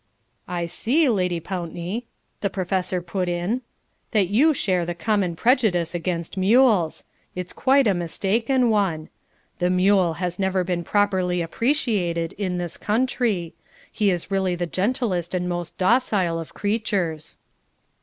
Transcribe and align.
"I 0.47 0.65
see, 0.65 1.07
Lady 1.09 1.39
Pountney," 1.39 2.07
the 2.39 2.49
Professor 2.49 3.03
put 3.03 3.29
in, 3.29 3.61
"that 4.13 4.29
you 4.29 4.51
share 4.51 4.83
the 4.83 4.95
common 4.95 5.35
prejudice 5.35 5.93
against 5.93 6.37
mules. 6.37 7.05
It's 7.35 7.53
quite 7.53 7.85
a 7.85 7.93
mistaken 7.93 8.71
one. 8.71 9.09
The 9.59 9.69
mule 9.69 10.13
has 10.13 10.39
never 10.39 10.63
been 10.63 10.83
properly 10.83 11.43
appreciated 11.43 12.33
in 12.39 12.57
this 12.57 12.77
country. 12.77 13.53
He 13.91 14.09
is 14.09 14.31
really 14.31 14.55
the 14.55 14.65
gentlest 14.65 15.35
and 15.35 15.47
most 15.47 15.77
docile 15.77 16.39
of 16.39 16.55
creatures!" 16.55 17.37